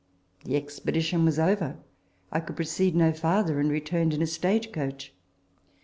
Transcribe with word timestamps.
The 0.45 0.55
expedition 0.55 1.25
was 1.25 1.37
over; 1.37 1.77
I 2.31 2.39
could 2.39 2.55
proceed 2.55 2.95
no 2.95 3.13
farther, 3.13 3.59
and 3.59 3.69
returned 3.69 4.15
in 4.15 4.21
a 4.23 4.25
stage 4.25 4.71
coach. 4.71 5.13